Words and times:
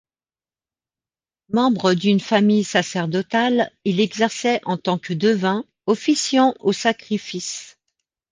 Membre 1.49 1.93
d'une 1.93 2.19
famille 2.19 2.63
sacerdotale, 2.63 3.71
il 3.85 3.99
exerçait 3.99 4.59
en 4.65 4.75
tant 4.77 4.97
que 4.97 5.13
devin, 5.13 5.63
officiant 5.85 6.55
aux 6.59 6.73
sacrifices. 6.73 7.77